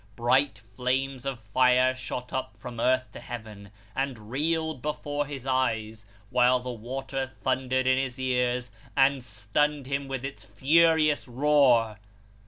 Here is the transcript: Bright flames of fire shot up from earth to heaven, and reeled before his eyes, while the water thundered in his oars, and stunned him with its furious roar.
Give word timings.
Bright 0.15 0.57
flames 0.75 1.27
of 1.27 1.39
fire 1.39 1.93
shot 1.95 2.33
up 2.33 2.57
from 2.57 2.79
earth 2.79 3.11
to 3.11 3.19
heaven, 3.19 3.69
and 3.95 4.31
reeled 4.31 4.81
before 4.81 5.27
his 5.27 5.45
eyes, 5.45 6.07
while 6.31 6.59
the 6.59 6.71
water 6.71 7.29
thundered 7.43 7.85
in 7.85 7.99
his 7.99 8.17
oars, 8.17 8.71
and 8.97 9.23
stunned 9.23 9.85
him 9.85 10.07
with 10.07 10.25
its 10.25 10.43
furious 10.43 11.27
roar. 11.27 11.99